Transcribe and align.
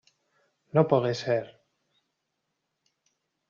No 0.77 0.83
pogué 0.93 1.11
ser. 1.21 1.39